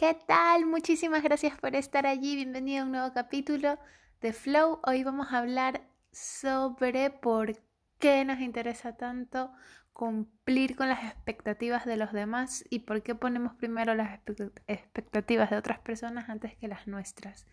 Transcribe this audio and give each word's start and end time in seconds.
¿Qué 0.00 0.16
tal? 0.26 0.64
Muchísimas 0.64 1.22
gracias 1.22 1.60
por 1.60 1.76
estar 1.76 2.06
allí. 2.06 2.34
Bienvenido 2.34 2.80
a 2.80 2.86
un 2.86 2.92
nuevo 2.92 3.12
capítulo 3.12 3.78
de 4.22 4.32
Flow. 4.32 4.80
Hoy 4.82 5.04
vamos 5.04 5.30
a 5.30 5.36
hablar 5.36 5.82
sobre 6.10 7.10
por 7.10 7.58
qué 7.98 8.24
nos 8.24 8.40
interesa 8.40 8.96
tanto 8.96 9.52
cumplir 9.92 10.74
con 10.74 10.88
las 10.88 11.04
expectativas 11.04 11.84
de 11.84 11.98
los 11.98 12.14
demás 12.14 12.64
y 12.70 12.78
por 12.78 13.02
qué 13.02 13.14
ponemos 13.14 13.52
primero 13.56 13.94
las 13.94 14.20
expectativas 14.68 15.50
de 15.50 15.58
otras 15.58 15.80
personas 15.80 16.30
antes 16.30 16.56
que 16.56 16.66
las 16.66 16.86
nuestras. 16.86 17.46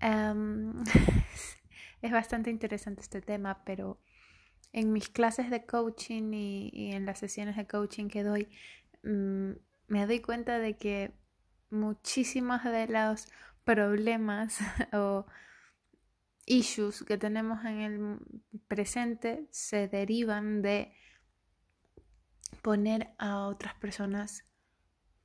es 2.00 2.10
bastante 2.10 2.48
interesante 2.48 3.02
este 3.02 3.20
tema, 3.20 3.64
pero 3.66 4.00
en 4.72 4.94
mis 4.94 5.10
clases 5.10 5.50
de 5.50 5.66
coaching 5.66 6.32
y, 6.32 6.92
en 6.94 7.04
las 7.04 7.18
sesiones 7.18 7.54
de 7.58 7.66
coaching 7.66 8.08
que 8.08 8.22
doy, 8.22 8.48
mm, 9.02 9.67
me 9.88 10.06
doy 10.06 10.20
cuenta 10.20 10.58
de 10.58 10.76
que 10.76 11.12
muchísimos 11.70 12.62
de 12.64 12.86
los 12.86 13.28
problemas 13.64 14.58
o 14.92 15.26
issues 16.46 17.02
que 17.02 17.18
tenemos 17.18 17.64
en 17.64 17.80
el 17.80 18.18
presente 18.68 19.48
se 19.50 19.88
derivan 19.88 20.62
de 20.62 20.92
poner 22.62 23.14
a 23.18 23.46
otras 23.46 23.74
personas 23.74 24.44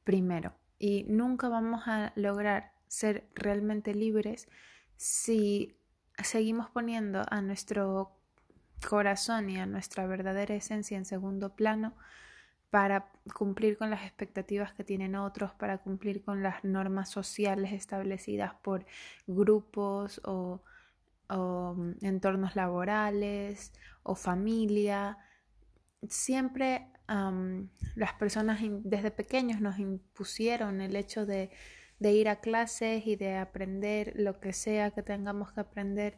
primero. 0.03 0.53
Y 0.79 1.05
nunca 1.07 1.47
vamos 1.47 1.83
a 1.87 2.11
lograr 2.15 2.73
ser 2.87 3.29
realmente 3.35 3.93
libres 3.95 4.47
si 4.97 5.77
seguimos 6.21 6.69
poniendo 6.69 7.23
a 7.29 7.41
nuestro 7.41 8.19
corazón 8.87 9.49
y 9.49 9.59
a 9.59 9.65
nuestra 9.65 10.05
verdadera 10.05 10.55
esencia 10.55 10.97
en 10.97 11.05
segundo 11.05 11.55
plano 11.55 11.95
para 12.73 13.11
cumplir 13.35 13.77
con 13.77 13.91
las 13.91 14.01
expectativas 14.01 14.73
que 14.73 14.83
tienen 14.83 15.13
otros, 15.15 15.53
para 15.53 15.77
cumplir 15.77 16.23
con 16.23 16.41
las 16.41 16.63
normas 16.63 17.07
sociales 17.07 17.71
establecidas 17.71 18.55
por 18.63 18.87
grupos 19.27 20.19
o, 20.25 20.63
mm, 21.29 22.03
entornos 22.03 22.55
laborales 22.55 23.73
o 24.01 24.15
familia. 24.15 25.19
Siempre 26.09 26.87
las 27.95 28.13
personas 28.13 28.59
desde 28.63 29.11
pequeños 29.11 29.61
nos 29.61 29.77
impusieron 29.77 30.81
el 30.81 30.95
hecho 30.95 31.27
de, 31.27 31.51
de 31.99 32.11
ir 32.13 32.27
a 32.27 32.37
clases 32.37 33.05
y 33.05 33.15
de 33.17 33.37
aprender 33.37 34.13
lo 34.15 34.39
que 34.39 34.51
sea 34.51 34.89
que 34.89 35.03
tengamos 35.03 35.51
que 35.51 35.61
aprender 35.61 36.15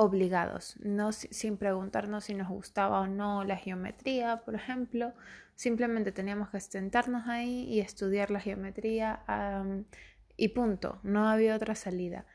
obligados, 0.00 0.76
no 0.78 1.10
sin 1.10 1.56
preguntarnos 1.56 2.26
si 2.26 2.34
nos 2.34 2.48
gustaba 2.48 3.00
o 3.00 3.08
no 3.08 3.42
la 3.42 3.56
geometría, 3.56 4.42
por 4.44 4.54
ejemplo, 4.54 5.12
simplemente 5.56 6.12
teníamos 6.12 6.50
que 6.50 6.60
sentarnos 6.60 7.26
ahí 7.26 7.64
y 7.64 7.80
estudiar 7.80 8.30
la 8.30 8.38
geometría 8.38 9.24
y 10.36 10.48
punto, 10.50 11.00
no 11.02 11.28
había 11.28 11.56
otra 11.56 11.74
salida. 11.74 12.26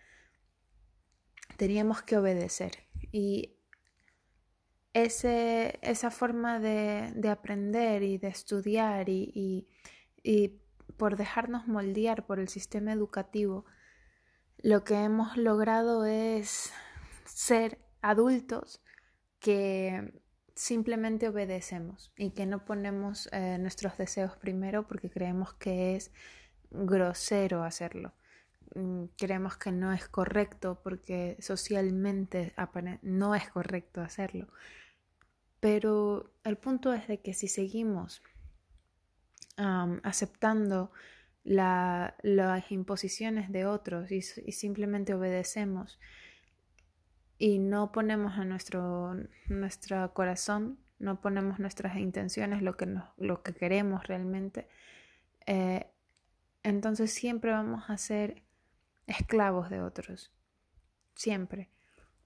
Teníamos 1.55 2.01
que 2.01 2.17
obedecer 2.17 2.71
y 3.13 3.55
ese, 4.91 5.79
esa 5.81 6.11
forma 6.11 6.59
de, 6.59 7.13
de, 7.15 7.29
aprender 7.29 8.03
y 8.03 8.17
de 8.17 8.27
estudiar 8.27 9.07
y, 9.07 9.31
y, 9.33 9.67
y 10.21 10.59
por 10.97 11.15
dejarnos 11.15 11.65
moldear 11.65 12.25
por 12.25 12.39
el 12.39 12.49
sistema 12.49 12.91
educativo, 12.91 13.63
lo 14.57 14.83
que 14.83 14.95
hemos 14.95 15.37
logrado 15.37 16.05
es 16.05 16.73
ser 17.25 17.79
adultos 18.01 18.81
que 19.39 20.13
simplemente 20.55 21.27
obedecemos 21.27 22.13
y 22.15 22.31
que 22.31 22.45
no 22.45 22.65
ponemos 22.65 23.27
eh, 23.31 23.57
nuestros 23.59 23.97
deseos 23.97 24.37
primero 24.37 24.87
porque 24.87 25.09
creemos 25.09 25.53
que 25.55 25.95
es 25.95 26.11
grosero 26.69 27.63
hacerlo. 27.63 28.13
Mm, 28.75 29.05
creemos 29.17 29.57
que 29.57 29.71
no 29.71 29.93
es 29.93 30.07
correcto 30.07 30.79
porque 30.83 31.37
socialmente 31.39 32.53
no 33.01 33.35
es 33.35 33.49
correcto 33.49 34.01
hacerlo. 34.01 34.47
Pero 35.59 36.33
el 36.43 36.57
punto 36.57 36.93
es 36.93 37.07
de 37.07 37.21
que 37.21 37.33
si 37.33 37.47
seguimos 37.47 38.21
aceptando 39.55 40.91
las 41.43 42.71
imposiciones 42.71 43.51
de 43.51 43.67
otros 43.67 44.11
y, 44.11 44.17
y 44.17 44.51
simplemente 44.53 45.13
obedecemos, 45.13 45.99
y 47.43 47.59
no 47.59 47.91
ponemos 47.91 48.37
a 48.37 48.45
nuestro, 48.45 49.17
nuestro 49.49 50.13
corazón, 50.13 50.79
no 50.97 51.19
ponemos 51.19 51.59
nuestras 51.59 51.97
intenciones, 51.97 52.61
lo 52.61 52.77
que, 52.77 52.87
lo 53.17 53.43
que 53.43 53.53
queremos 53.53 54.07
realmente, 54.07 54.69
eh, 55.45 55.91
entonces 56.63 57.11
siempre 57.11 57.51
vamos 57.51 57.89
a 57.89 57.97
ser 57.97 58.43
esclavos 59.07 59.69
de 59.69 59.81
otros, 59.81 60.31
siempre, 61.15 61.69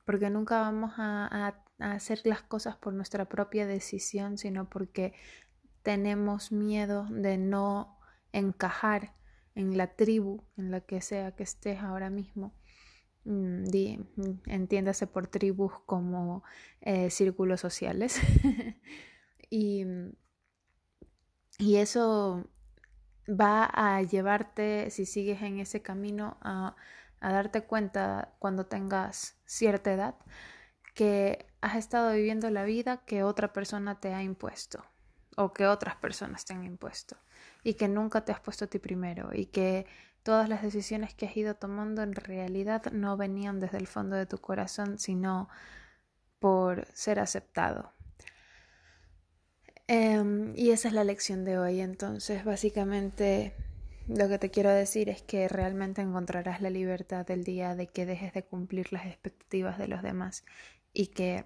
porque 0.05 0.29
nunca 0.29 0.59
vamos 0.59 0.93
a, 0.97 1.55
a 1.79 1.91
hacer 1.93 2.21
las 2.23 2.43
cosas 2.43 2.75
por 2.75 2.93
nuestra 2.93 3.25
propia 3.25 3.65
decisión, 3.65 4.37
sino 4.37 4.69
porque 4.69 5.15
tenemos 5.81 6.51
miedo 6.51 7.07
de 7.09 7.39
no 7.39 7.97
encajar 8.33 9.15
en 9.55 9.77
la 9.77 9.95
tribu 9.95 10.43
en 10.57 10.69
la 10.69 10.81
que 10.81 11.01
sea 11.01 11.35
que 11.35 11.41
estés 11.41 11.81
ahora 11.81 12.11
mismo 12.11 12.53
entiéndase 14.45 15.07
por 15.07 15.27
tribus 15.27 15.73
como 15.85 16.43
eh, 16.81 17.09
círculos 17.09 17.61
sociales. 17.61 18.19
y, 19.49 19.85
y 21.59 21.75
eso 21.77 22.49
va 23.27 23.65
a 23.65 24.01
llevarte, 24.01 24.89
si 24.89 25.05
sigues 25.05 25.41
en 25.41 25.59
ese 25.59 25.81
camino, 25.81 26.37
a, 26.41 26.75
a 27.19 27.31
darte 27.31 27.63
cuenta 27.63 28.35
cuando 28.39 28.65
tengas 28.65 29.37
cierta 29.45 29.91
edad 29.91 30.15
que 30.93 31.45
has 31.61 31.75
estado 31.75 32.13
viviendo 32.13 32.49
la 32.49 32.63
vida 32.63 33.03
que 33.05 33.23
otra 33.23 33.53
persona 33.53 33.99
te 33.99 34.13
ha 34.13 34.23
impuesto 34.23 34.83
o 35.35 35.53
que 35.53 35.67
otras 35.67 35.95
personas 35.95 36.45
te 36.45 36.53
han 36.53 36.63
impuesto 36.63 37.17
y 37.63 37.75
que 37.75 37.87
nunca 37.87 38.25
te 38.25 38.31
has 38.31 38.39
puesto 38.39 38.65
a 38.65 38.67
ti 38.67 38.79
primero 38.79 39.29
y 39.33 39.47
que 39.47 39.85
Todas 40.27 40.49
las 40.49 40.61
decisiones 40.61 41.13
que 41.13 41.25
has 41.25 41.37
ido 41.37 41.55
tomando 41.55 42.03
en 42.03 42.13
realidad 42.13 42.91
no 42.91 43.15
venían 43.15 43.61
desde 43.61 43.77
el 43.77 43.87
fondo 43.87 44.17
de 44.17 44.25
tu 44.25 44.39
corazón, 44.39 44.99
sino 44.99 45.47
por 46.39 46.85
ser 46.93 47.21
aceptado. 47.21 47.93
Em, 49.87 50.51
y 50.53 50.71
esa 50.71 50.89
es 50.89 50.93
la 50.93 51.05
lección 51.05 51.45
de 51.45 51.57
hoy. 51.57 51.79
Entonces, 51.79 52.43
básicamente, 52.43 53.55
lo 54.09 54.27
que 54.27 54.37
te 54.37 54.51
quiero 54.51 54.69
decir 54.69 55.07
es 55.07 55.21
que 55.21 55.47
realmente 55.47 56.01
encontrarás 56.01 56.59
la 56.61 56.71
libertad 56.71 57.25
del 57.25 57.45
día 57.45 57.73
de 57.73 57.87
que 57.87 58.05
dejes 58.05 58.33
de 58.33 58.43
cumplir 58.43 58.91
las 58.91 59.05
expectativas 59.05 59.77
de 59.77 59.87
los 59.87 60.01
demás 60.01 60.43
y 60.91 61.07
que 61.07 61.45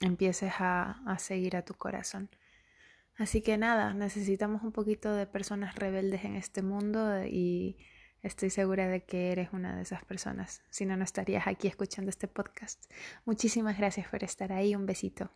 empieces 0.00 0.54
a, 0.60 1.02
a 1.04 1.18
seguir 1.18 1.58
a 1.58 1.62
tu 1.66 1.74
corazón. 1.74 2.30
Así 3.18 3.42
que 3.42 3.58
nada, 3.58 3.92
necesitamos 3.92 4.62
un 4.62 4.72
poquito 4.72 5.14
de 5.14 5.26
personas 5.26 5.74
rebeldes 5.74 6.24
en 6.24 6.36
este 6.36 6.62
mundo 6.62 7.22
y 7.26 7.76
Estoy 8.24 8.48
segura 8.48 8.88
de 8.88 9.02
que 9.02 9.32
eres 9.32 9.50
una 9.52 9.76
de 9.76 9.82
esas 9.82 10.02
personas, 10.02 10.62
si 10.70 10.86
no, 10.86 10.96
no 10.96 11.04
estarías 11.04 11.46
aquí 11.46 11.68
escuchando 11.68 12.08
este 12.08 12.26
podcast. 12.26 12.82
Muchísimas 13.26 13.76
gracias 13.76 14.08
por 14.08 14.24
estar 14.24 14.50
ahí, 14.50 14.74
un 14.74 14.86
besito. 14.86 15.30